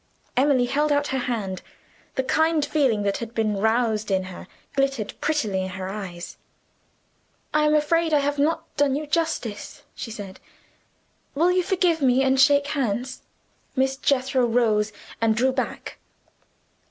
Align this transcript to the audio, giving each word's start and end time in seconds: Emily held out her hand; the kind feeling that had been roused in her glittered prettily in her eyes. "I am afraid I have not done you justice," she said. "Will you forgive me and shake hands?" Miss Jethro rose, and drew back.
Emily 0.35 0.65
held 0.65 0.91
out 0.91 1.09
her 1.09 1.19
hand; 1.19 1.61
the 2.15 2.23
kind 2.23 2.65
feeling 2.65 3.03
that 3.03 3.17
had 3.19 3.35
been 3.35 3.57
roused 3.57 4.09
in 4.09 4.23
her 4.23 4.47
glittered 4.75 5.13
prettily 5.21 5.61
in 5.61 5.69
her 5.69 5.89
eyes. 5.89 6.37
"I 7.53 7.65
am 7.65 7.75
afraid 7.75 8.11
I 8.11 8.17
have 8.17 8.39
not 8.39 8.75
done 8.77 8.95
you 8.95 9.05
justice," 9.05 9.83
she 9.93 10.09
said. 10.09 10.39
"Will 11.35 11.51
you 11.51 11.61
forgive 11.61 12.01
me 12.01 12.23
and 12.23 12.39
shake 12.39 12.65
hands?" 12.69 13.21
Miss 13.75 13.95
Jethro 13.95 14.47
rose, 14.47 14.91
and 15.21 15.35
drew 15.35 15.51
back. 15.51 15.99